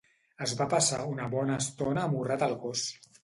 [0.45, 2.87] Es va passar una bona estona amorrat al gos.